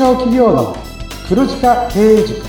[0.00, 0.74] 小企業の
[1.28, 2.40] 黒字化経営塾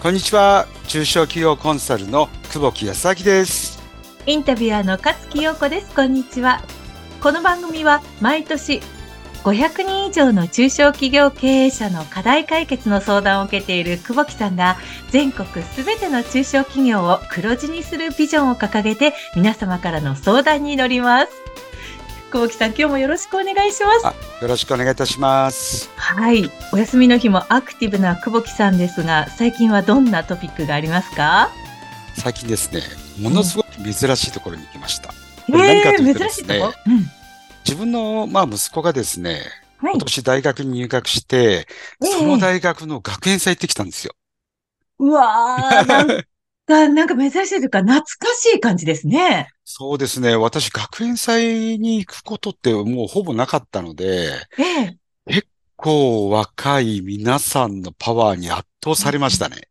[0.00, 3.82] こんにちは中小企業コンサルの久保木康明です
[4.26, 5.92] インタビュアーの勝木陽子です。
[5.96, 6.62] こんにちは。
[7.20, 8.80] この番組は毎年
[9.46, 14.76] 500人以上の中小企業経営者の課題解決の相談を受けている久保木さんが
[15.10, 21.28] 全国すべての中小企業を黒字にするビジョンを掲げて皆様からの相談に乗ります。
[22.32, 24.06] 久保木さん、今日もよろしくお願いします。
[24.08, 26.50] あよろしくお願いいたしますはい。
[26.72, 31.50] お休みの日もアクティブな久保木さんですが、最近はどんなトピックがありますか？
[32.14, 32.80] 最近ですね
[33.20, 35.14] ものすごく珍しいところに行きました、こ
[35.52, 36.74] れ何かというとですね珍しいとこ？
[36.88, 37.15] うん。
[37.66, 39.40] 自分のまあ息子がですね
[39.78, 40.00] はい今。
[40.00, 41.66] 年大学に入学して、
[42.00, 44.14] その大学の学園祭行ってきたんですよ。
[44.98, 46.06] うわー、 なん
[46.66, 49.50] か、なんか珍しいというか、懐かしい感じですね。
[49.64, 50.34] そうですね。
[50.36, 55.42] 私、学園祭に行くことってもうほぼなかったので、ええ。
[55.78, 59.68] こう若い皆さんのパワーに圧倒されましたね。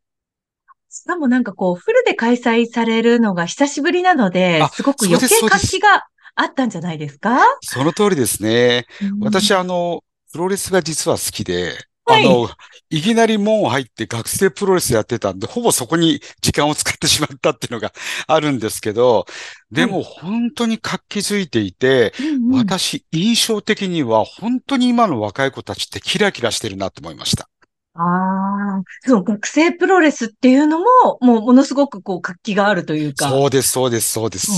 [0.87, 7.39] しかもなんかこう、フルで開催されるのが久しぶりなのであ、すごく余計活気があったんじゃないですか？
[7.61, 8.85] その通りですね。
[9.21, 12.25] 私、は、あの、プロレスが実は好きで、はい。
[12.25, 12.49] あの、
[12.91, 17.93] いきなり門入って学生プロレスやってたんで、ほぼそこに時間を使ってしまったっていうのが
[18.27, 19.25] あるんですけど、
[19.71, 22.59] でも本当に活気づいていて、うんうん。
[22.59, 27.49] 私、印象的には本当に今の若い子たちってキラキラしてるなと思いました。
[27.97, 30.85] ああ、そう、学生プロレスっていうのも、
[31.21, 33.29] もうものすごくこう、活気があるというか。
[33.29, 34.51] そうです、そうです、そうです。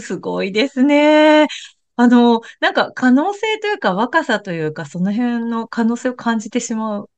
[0.00, 1.46] すごいですね。
[1.94, 7.10] あの、なんか可能性というか若さというか、その辺の可能性を感じてしまう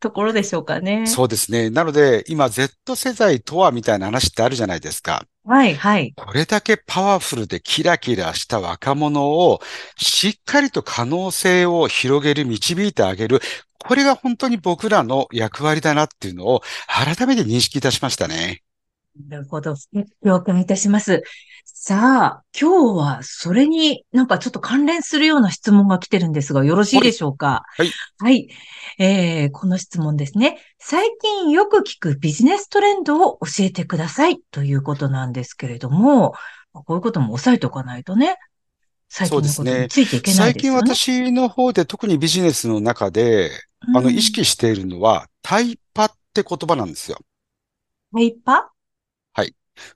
[0.00, 1.06] ところでしょうかね。
[1.06, 1.70] そうですね。
[1.70, 5.26] なので、今 Z 世代とはみたいな話ってあるじゃないですか。
[5.44, 6.12] はい、はい。
[6.14, 9.60] これだけパワフルでキラキラした若者を
[9.96, 13.40] しっかりと可能性を広げる、導いてあげる。
[13.78, 18.62] これが本当に僕らの役割だなっていうのを改めて認識いたしましたね。
[19.28, 19.74] なるほど。
[20.22, 21.22] 了解いたします。
[21.64, 27.62] さあ、今日はそれになんかちょっと関連するような質問が来てるんですが、よろしいでしょうか？
[27.76, 27.90] はい。
[28.18, 28.48] はい。
[28.98, 30.60] えー、この質問ですね。
[30.78, 36.34] 最近よく聞くビジネストレンドを教えてくださいということなんですけれども、
[36.72, 38.36] こういうことも押さえておかないとね、
[39.08, 41.28] 最近のことについていけない最近ですよね。
[41.28, 43.50] 私の方で特にビジネスの中で、
[43.94, 47.18] あの、意識しているのは、タイパって言葉なんですよ。
[48.12, 48.72] タイパ？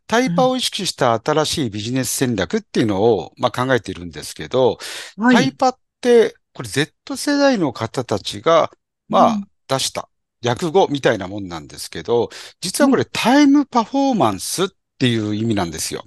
[0.07, 4.79] タイパを意識した新しいビジネス戦略っていうのを、まあ、考えているんですけど、
[5.19, 5.35] はい。
[5.35, 8.71] タイパって、これ Z 世代の方たちが、
[9.09, 10.09] まあうん、出した
[10.41, 12.31] 略語みたいなもんなんですけど、
[12.61, 14.69] 実はこれタイムパフォーマンスっ
[15.01, 16.05] ていう意味なんですよ。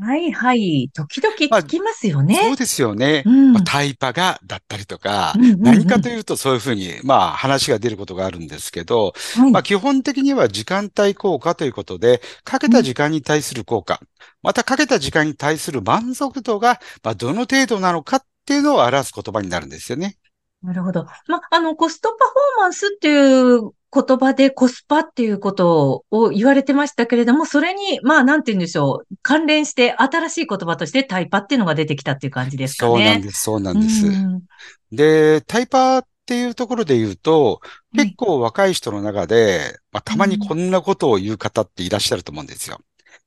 [0.00, 0.90] はい、はい。
[0.94, 2.36] 時々聞きますよね。
[2.36, 3.24] そうですよね。
[3.26, 14.00] うんまあ、タイパがだったりとか、うんうんうん何かというとそういうふうに、まあ話が出ることがあるんですけど、はいまあ基本的には時間帯効果ということで、かけた時間に対する効果、
[14.42, 20.16] またかけた時間に対する満足度が、まあどの程度なのかっていうのを表す言葉になるんですよね。
[20.62, 21.04] なるほど。
[21.26, 29.14] ま、あの、コストパフォーマンスっていう言葉でコスパっていうことを言われてましたけれども、それに、まあ、なんて言うんでしょう。
[29.22, 32.92] 関連して新しい言葉としてタイパっていうのが出てきたっていう感じですかね。
[32.92, 34.06] そうなんです、そうなんです。
[34.06, 34.42] うん
[34.90, 37.60] で、タイパーっていうところで言うと、
[37.92, 42.78] はい結構若い人の中で、まあ、たまにこんなことを言う方っていらっしゃると思うんですよ。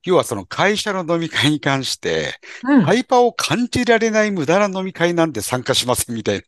[0.03, 6.43] 要はその会社の飲み会に関して、うんタイパーを感じられない無駄な飲み会なんて参加しませんみたいな。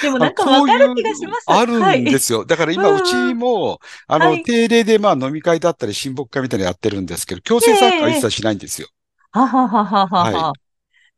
[0.00, 1.44] でもなんかあわかる気がします。
[1.46, 2.44] あはいるんですよ。
[2.44, 8.88] だから今、うちも、あの、はい定例でまあ飲み会だったり親睦会みたいなのやってるんですけど、強制参加は一切しないんですよ。
[9.32, 10.48] はははははは。
[10.48, 10.52] は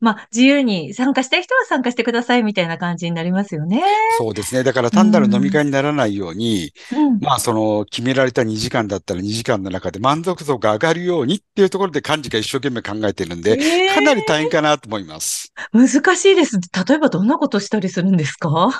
[0.05, 3.83] まあ、自由に参加したい人は参加してくださいみたいな感じになりますよね。
[4.19, 4.63] そうですね。
[4.63, 7.19] だから単なる飲み会にならないように、うん。
[7.21, 15.53] まあ、その、決められた2時間だったら2時間の中で満足度が上がるようにっていうところで幹事が一生懸命考えてるんで、えーかなり大変かなと思います。
[15.73, 16.59] 難しいです。
[16.87, 18.71] 例えばどんなことしたりするんですか？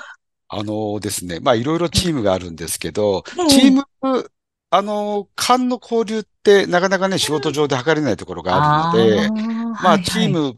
[0.47, 3.83] あのですね、まあ、いろいろチームがあるんですけどうん、チーム、
[4.69, 9.41] あの、間の交流ってなかなかね、仕事上で測れないところがあるので、
[9.81, 10.55] まあ、チー、ム、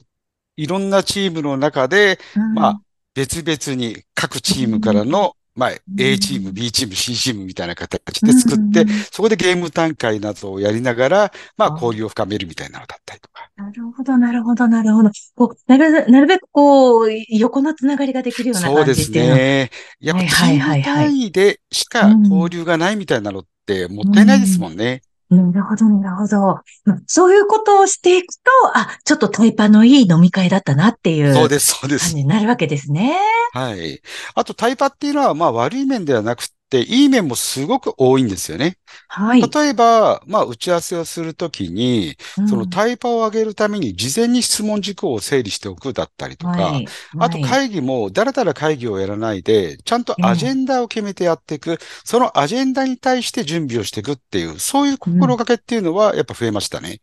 [0.57, 2.19] いろんなチームの中で、
[2.53, 2.81] まあ、
[3.13, 13.49] 別々に各チームからの、まあ、A チーム、B チーム、C チームみたいな形で作って、そこでゲーム大会などをやりながら、まあ、あ交流を深めるみたいなのだったりとか。
[13.55, 15.09] なるほど、なるほど、なるほど。
[15.35, 19.11] こうなる、なるべくこう、横のつながりができるような感そうです。
[19.11, 19.71] ね。
[19.99, 25.01] やっぱチーム単位でしか交流がないみたいなのっってもったいないですもんね。
[25.29, 26.61] なるほど、なるほど。
[27.05, 28.41] そういうことをしていくと、
[28.75, 32.05] あ、ちょっとタイパのいい飲み会だったなっていうそうです、そうです。
[32.05, 33.17] 感じになるわけですね。
[33.53, 34.01] はい。
[34.35, 38.77] あとタイパっていうのは、まあ悪い面ではなくて、いい面もすごく多いんですよね。
[39.07, 39.41] はい。
[39.41, 46.85] 例えば、まあ打ち合わせをするときに、うんそのタイパを上げるために事前に質問事項を整理しておくだったりとか、はい
[47.19, 56.99] あとはい会議もだらだら会議をやらないで、ちゃんとアジェンダを決めてやっていく、そのアジェンダに対して準備をしていくっていう、そういう心がけっていうのはやっぱ増えましたね。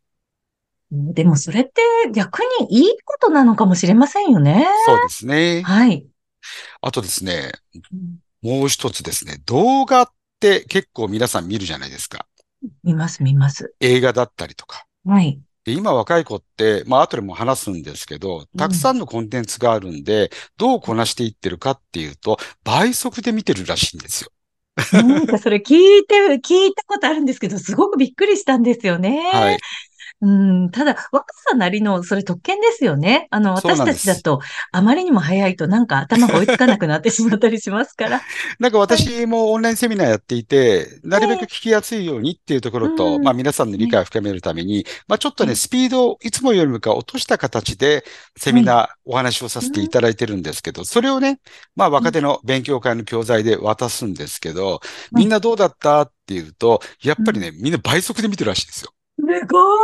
[0.91, 1.83] でもそれって
[2.13, 4.67] 逆にいいことなのかもしれませんよね。
[4.87, 5.63] そうですね。
[5.63, 6.07] はい。
[6.83, 7.53] あとですね、
[7.93, 10.09] うんもう一つですね、動画っ
[10.39, 12.27] て結構皆さん見るじゃないですか。
[12.83, 13.75] 見ます、見ます。
[13.81, 14.85] 映画だったりとか。
[15.07, 15.41] はい。
[15.65, 24.31] で今若い子って、まあ後でも話すんですけど、たくさんのコンテンツがあるんで、どうこなしていってるかっていうと、倍速で見てるらしいんですよ。
[24.93, 26.15] なんかそれ聞いて、
[26.47, 29.31] 聞いたことあるんですけど、すごくびっくりしたんですよね。
[29.33, 29.59] はい。
[30.25, 33.29] うん、ただ、若さなりの、それ特権ですよね。
[33.31, 34.41] あの、私たちだと、
[34.73, 38.23] あまりにも早いとなんか頭が追いつかなくなってしまったりしますから。
[38.59, 43.23] なんか私もオンラインセミナーやっていて、なるべく聞きやすいようにっていうところと、うん。
[43.23, 45.57] まあ皆さんの理解を深めるために、まあちょっとね、うん。
[45.57, 48.03] スピードをいつもよりもか落とした形で
[48.39, 51.39] セミナーお話をさせていただいてるんですけど、それをね、
[51.77, 54.81] まあ若手の勉強会の教材で渡すんですけど、
[55.13, 55.19] うん。
[55.19, 56.03] みんなどうだった？
[56.03, 58.93] っていうと、やっぱりね、みんな倍速で見てるらしいですよ。
[59.19, 59.79] すごい。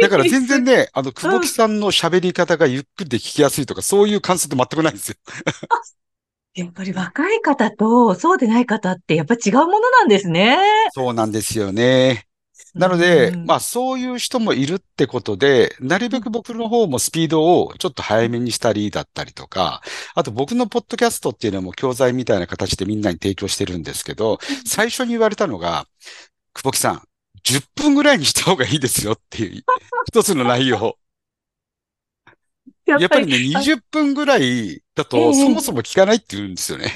[0.00, 5.16] だから全然ね、あの、久保木さんの喋り方がゆっくりで聞きやすいとか、そういう感想って全くないんですよ。
[6.54, 10.58] やっぱり若い方とそうでない方ってやっぱ違うものなんですね。
[10.94, 12.26] そうなんですよね。
[12.74, 19.82] なので、うんまあそういう人もいるってことで、なるべく僕の方もスピードをちょっと早めにしたりだったりとか、
[20.14, 25.86] あと僕のポッドキャストっていうのも教材みたいな形でみんなに提供してるんですけど、最初に言われたのが、
[26.54, 27.02] 久保木さん、
[27.46, 29.62] 10分ぐらいにした方がいいですよっていう
[30.08, 30.96] 一つの内容。
[32.84, 36.92] ややっぱりね、20分ぐらいだえとえそもそも聞かないって言うんですよね。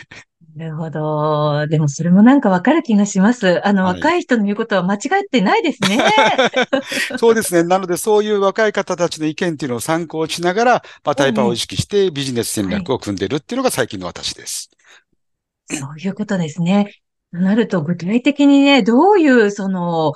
[0.56, 1.66] なるほど。
[1.68, 3.66] でもそれもなんかわかる気がします。
[3.66, 5.98] あの、はい若い人の言うことは間違ってないですね。
[7.18, 7.64] そうですね。
[7.64, 10.72] なので、そういう若い方たちの意見っていうのを参考にしながら、
[11.04, 14.70] まあ、タイパーを意識してビジネス戦略を組んでるっていうのが最近の私です。
[15.70, 16.94] そういうことですね。
[17.32, 20.12] となると、具体的にね、どういう、その、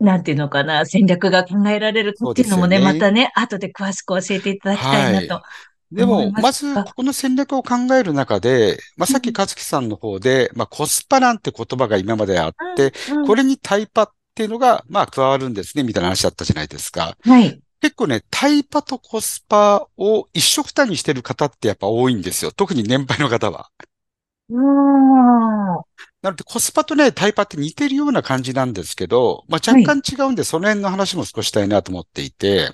[0.00, 5.42] なんていうのかな、戦略が考えられるかっていうのもね、ねまたね、後で詳しく教えていただきたいなと。
[5.92, 17.16] でも、思いますまず、ここの戦略を考える中で、まあ、さっき和樹さんの方で、まあ、コスパなんて言葉が今まであって、うんこれにタイパっていうのが、まあ、加わるんですね、みたいな話だったじゃないですか。
[17.22, 17.60] はい。
[17.80, 22.50] 結構ね、タイパとコスパを一緒くたにしてる方ってやっぱ多いんですよ。
[22.50, 23.68] 特に年配の方は。
[24.50, 25.84] うーん。
[26.22, 32.70] なので、コスパとね、タイパって似てるような感じなんですけど、まあ、若干違うんで、その辺の話も少ししたいなと思っていて、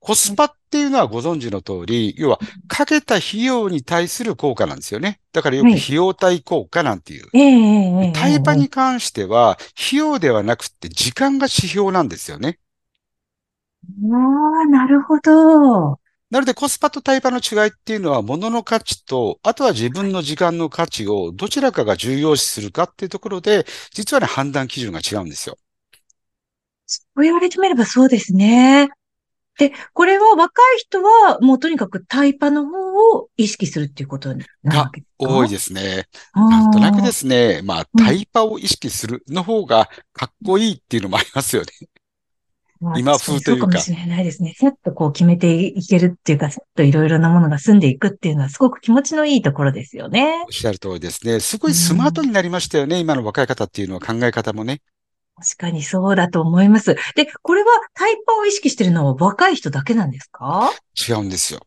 [0.00, 2.38] コスパっていうのはご存知の通り、要は、
[2.68, 5.20] かけた費用に対する効果なんですよね。
[5.32, 7.28] だからよくはい費用対効果なんていう。
[7.34, 12.58] ええええええタイパに関しては、費用ではなくて時間が指標なんですよね。
[13.84, 16.01] ああ、なるほど。
[16.32, 25.58] なので、コスパとタイパの違いっていうのは、物の価値と、あとは自分の時間の価値をどちらかが重要視するかっていうところで、実はね、判断基準が違うんですよ。
[26.86, 28.88] そう言われてみればそうですね。
[29.58, 35.34] で、これは若い人はもうとにかくタイパの方を意識するっていうことになるわけですか？
[35.36, 36.08] 多いですね。
[36.34, 41.68] なんとなくですね、まあ、うんタイパを意識するの方がかっこいいっていうのもありますよね。
[42.82, 44.54] まあ今風というかそうかもしれないですね。
[44.58, 50.48] さっとこう決めていけるっていうか、さっといろいろなものが済んでいくっていうのはすごく気持ちのいいところですよねお。
[50.48, 51.40] っしゃる通りですね。
[51.40, 52.98] すごいスマートになりましたよね。
[52.98, 54.82] 今の若い方っていうのは考え方もね。
[55.36, 56.94] 確かにそうだと思います。
[57.16, 60.70] で、これはタイパを意識してるのは若い人だけなんですか？
[61.08, 61.60] 違うんですよ。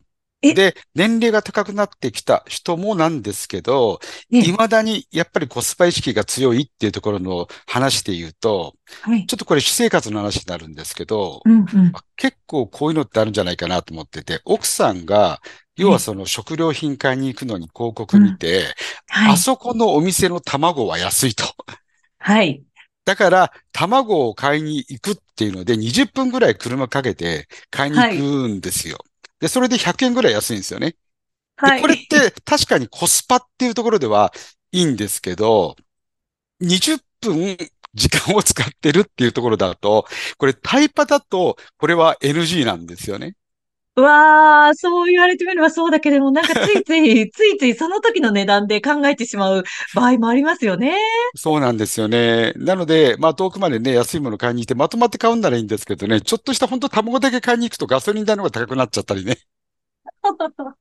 [0.50, 4.00] えで、年齢が高くなってきた人もなんですけど、
[4.32, 9.26] ええ未だにやっぱりコスパ意識が強いっていうところの話で言うと、はい。
[9.26, 11.92] ちょっとこれ私生活の話になるんですけど、うんうん。
[12.16, 15.40] 結構こういうのってあるんじゃないかなと思ってて、奥さんが、
[15.76, 18.74] 要はその食料品買いに行くのに広告見て、
[19.08, 19.32] はい。
[19.34, 21.44] あそこのお店の卵は安いと。
[22.18, 22.62] はい。
[23.04, 28.98] だから、卵を買いに行くっていうので、20分ぐらい車かけて買いに行くんですよ。
[29.40, 30.96] で、それで100円ぐらい安いんですよね。
[31.62, 31.80] で、はい。
[31.80, 34.32] これって確かにコスパっていうところでは
[34.72, 35.76] いいんですけど、
[36.60, 37.56] 20分
[37.94, 40.06] 時間を使ってるっていうところだと、
[40.38, 43.36] これタイパだと、これは NG なんですよね。
[43.98, 50.98] うわー、そう言われてみればそうだけれども、なんかついつい、 ついついその時の値段で考えてしまう場合もありますよね。
[51.34, 52.52] そうなんですよね。
[52.56, 59.38] なので、まあ遠くまでね、安いもの買いに行ってまとまって買うんならいいんですけどね、ちょっとした本当卵だけ買いに行くとガソリン代の方が高くなっちゃったりね。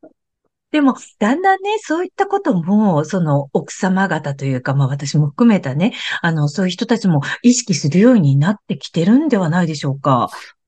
[0.72, 10.28] でも、だんだんね、そういったことも、その奥様方というか、まあ私も含めたね、あの、そういう人たちも意識するようになってきてるんではないでしょうか。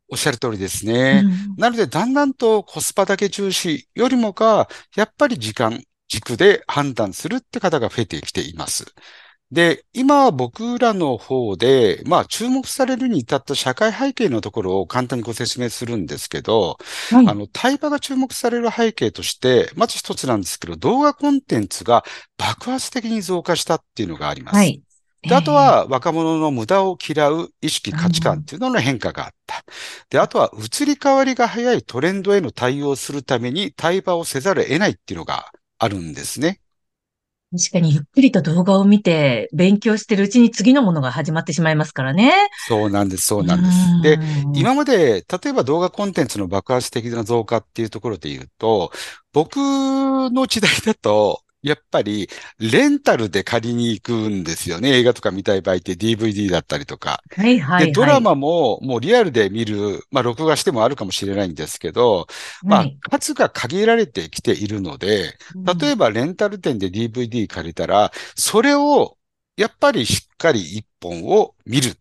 [0.09, 1.23] おっしゃる通りですね。
[1.25, 8.85] うんなので、だんだんとコスパだけ重視よりもか、やっぱり時間、軸で判断するって方が増えてきています。
[9.51, 16.77] で、今僕らの方で、まあ注目されるに至った社会背景のところを簡単にご説明するんですけど、
[17.09, 22.03] はいあの、タイパが注目される背景として、まず一つなんですけど、動画コンテンツが
[22.37, 24.55] 爆発的に増加したっていうのがあります。
[24.55, 24.81] はい。
[25.23, 29.63] で、あとは若者の無駄を嫌う意識、価値観っていうのの変化があった。
[30.09, 36.61] で、あとは移り変わりが早いトレンドへの対応するために対話をせざるを得ないっていうのがあるんですね。
[37.51, 42.33] 確かにゆっくりと動画を見て勉強してるうちに次のものが始まってしまいますからね。
[42.67, 44.01] そうなんです、そうなんです。
[44.01, 48.91] で、うん今まで、例えば動画コンテンツの爆発的な増加っていうところで言うと、
[49.31, 54.97] 僕の時代だと、やっぱり、レンタルで借りに行くんですよね。
[54.99, 57.21] 映画とか見たい場合って DVD だったりとか。
[57.35, 57.85] はいはいはい。
[57.87, 62.27] で、ドラマももうリアルで見る、まあ録画してもあるかもしれないんですけど、
[62.63, 65.37] まあはい、数が限られてきているので、
[65.81, 69.17] 例えばレンタル店で DVD 借りたら、それを
[69.57, 71.95] やっぱりしっかり一本を見る。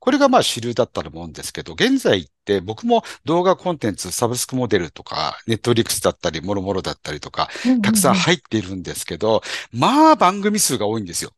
[0.00, 9.42] これがまあ主流だったと思うんですけど、現在って僕も動画コンテンツ、サブスクモデルとか、ネットリックスだったり、もろもろだったりとか、うんたくさん入っているんですけど、
[9.72, 11.32] まあ番組数が多いんですよ。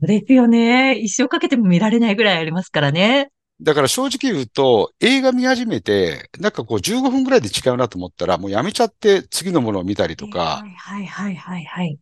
[0.00, 0.98] ですよね。
[0.98, 3.30] 一生かけても見られないぐらいありますからね。
[3.60, 11.98] だから正直言うと、映画見始めて、なんかこう15分ぐらいで違うなと思ったら、もうやめちゃって次のものを見たりとか、はいはいはいはいはい。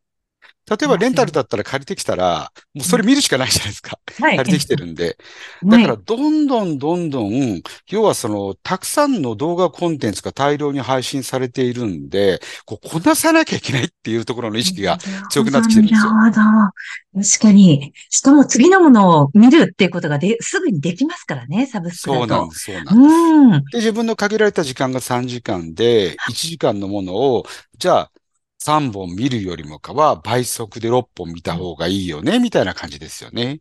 [0.69, 4.01] 例えばレンタルだったら借りてきたら、もうそれ見るしかないじゃないですか。
[4.21, 4.37] はい。
[4.37, 5.17] 借りてきてるんで。
[5.63, 5.83] はい。
[5.83, 14.99] だから、どんどんどんどん、要はその、たくさんの動画コンテンツが大量に配信されているんで、こう、こなさなきゃいけないっていうところの意識が
[15.31, 16.13] 強くなってきてるんですよ。
[16.13, 17.23] なるほど。
[17.23, 17.93] 確かに。
[18.11, 22.27] しかも次のものを見るっていうことがで、すぐにできますからね、サブスクだと。
[22.27, 22.97] そうなんです、そうなんです。
[22.97, 23.51] うん。
[23.51, 27.47] で、自分の限られた時間が3時間で、1時間のものを、
[27.79, 28.11] じゃあ、
[28.59, 33.61] 3本見るよりもかは倍速で6本見た方がいいよね、みたいな感じですよね。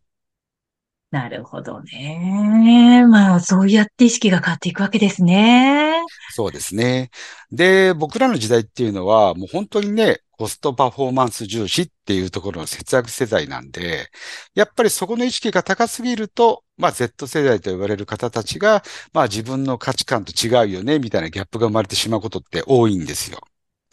[1.11, 3.05] なるほどね。
[3.07, 6.03] まあ、そうやって意識が変わっていくわけですね。
[6.33, 7.09] そうですね。
[7.51, 14.09] で、僕らの時代っていうのは、もう本当にね、コストパフォーマンス重視っていうところの節約世代なんで、
[14.55, 18.83] やっぱりそこの意識が高すぎると、まあ Z 世代と呼ばれる方たちが、
[19.13, 23.39] まあ自分の価値観と違うよね、みたいなギャップが生まれてしまうことって多いんですよ。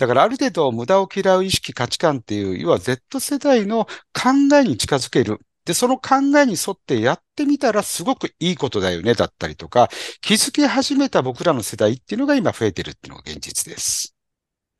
[0.03, 5.39] だからある程度無駄を嫌う意識、価値観っていう、要は Z 世代の考えに近づける。
[5.65, 9.91] で、その考えに沿ってやってみたらすごくいいことだよね、だったりとか、
[10.21, 14.17] 気づき始めた僕らの世代っていうのが今増えてるっていうのが現実です。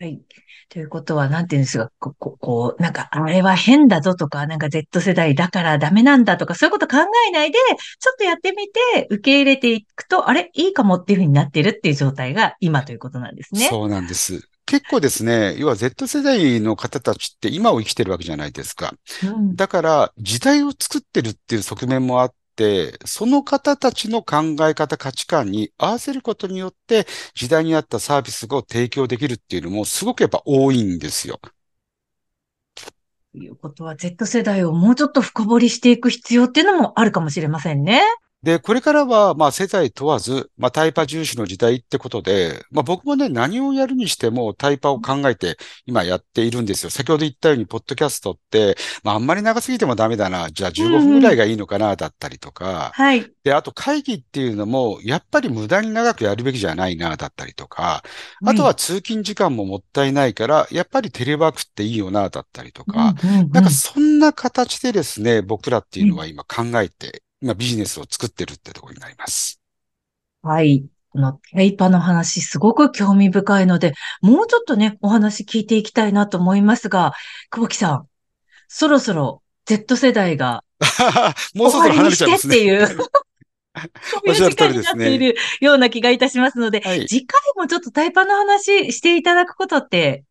[0.01, 0.21] はい。
[0.69, 6.97] ということは、なんていうんですか、こここう、なんか、あれは変だぞとか、なんか Z 世代だからダメなんだとか、そういうこと考
[7.29, 7.59] えないで、
[8.01, 13.69] ちょっとやってみて、受け入れていくと、あれいいかもっていうふうになってるっていう状態が今ということなんですね。
[13.69, 14.49] そうなんです。
[14.67, 18.95] 結構ですね、要は Z 世代の方たちって今を生きてるわけじゃないですか。
[19.25, 19.57] うん。
[19.57, 31.41] だから時代を作ってるっていう側面もあって、その方たちの考え方、価値観に合わせることによって時代に合ったサービスを提供できるっていうのもすごくやっぱ多いんですよ。
[33.33, 38.03] ということは、Z 世代をもうちょっと深掘りしていく必要っていうのもあるかもしれませんね。
[38.43, 45.57] で、これからは、まあ、世代問わず、まあ、タイパ重視の時代ってことで、まあ、僕もね、何をやるにしてもタイパを考えて
[45.87, 46.91] 今やっているんですよ。
[46.91, 50.51] 先ほど言ったように、ポッドキャストって、まあ、あんまり長すぎてもダメだな。
[50.51, 52.91] じゃあ15分ぐらいがいいのかな、だったりとか。
[52.95, 53.31] はい。
[53.45, 58.03] で、あと会議っていうのも、やっぱり無駄に長くやるべきじゃないな、だったりとか。
[58.45, 63.15] あとは通勤時間ももったいないから、やっぱりテレワークっていいよな、だったりとか。
[63.23, 69.61] うんうんうんなんかそんな形でですね、僕らっていうのは今考えて、今ビジネスを作ってるってところになります。
[70.43, 70.85] はい。
[71.11, 77.13] このテイパの話、すごく興味深いので、もうちょっとね、お話聞いていきたいなと思いますが、
[77.51, 78.09] 久保木さん、
[78.69, 80.65] そろそろ Z 世代が
[81.55, 82.57] もうそろそろ離れちゃいますね。
[82.57, 83.03] 終わりにしてっていう、
[84.07, 90.25] そういう時間になっているような気がいたしますので、はい次回もちょっとタイパの話していただくことって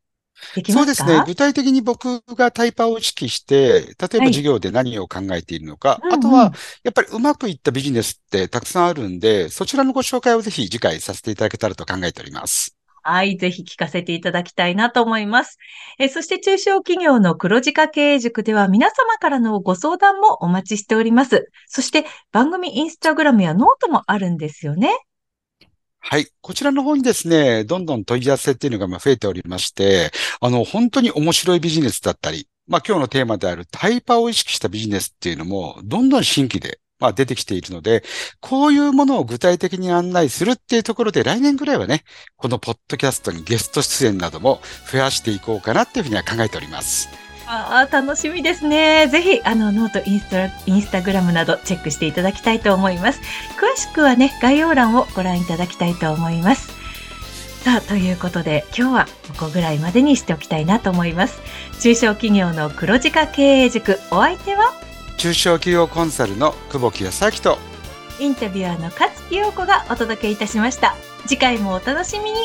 [0.70, 1.24] そうですね。
[1.26, 12.76] 具体的に僕がタイパを意識して、例えばはい授業で何を考えているのか、うんうんあとは、やっぱりうまくいったビジネスってたくさんあるんで、そちらのご紹介をぜひ次回させていただけたらと考えております。
[13.04, 15.58] はい、ぜひ聞かせていただきたいなと思います。
[15.98, 21.50] えそして中小企業の黒字化経営塾では皆様からのご相談もお待ちしております。
[21.68, 24.96] そして番組インスタグラムやノートもあるんですよね。
[26.04, 26.28] はい。
[26.42, 38.04] こちらの方にですね、どんどん問い合わせっていうのが増えておりまして、あの、本当に面白いビジネスだったり、まあ今日のテーマであるタイパを意識したビジネスっていうのも、どんどん新規でまあ、出てきているので、
[38.40, 42.04] こういうものを具体的に案内するっていうところで、来年ぐらいはね、
[42.38, 47.10] このポッドキャストにゲスト出演なども増やしていこうかなっていうふうには考えております。
[47.54, 49.08] ああ、楽しみですね。
[49.08, 53.20] ぜひ、あの、ノート、インスタ、インスタグラムなどチェックしていただきたいと思います。
[53.60, 56.70] 詳しくはね、概要欄をご覧いただきたいと思います。
[57.64, 61.42] さあ、ということで、今日はここぐらいまでにしておきたいなと思います。
[61.82, 64.74] 中小企業の黒字化経営塾、お相手は？
[65.18, 67.60] 中小企業コンサルの久保木康明と
[68.20, 70.96] インタビュアーの勝木陽子がお届けいたしました
[71.28, 72.40] 次回もお楽しみに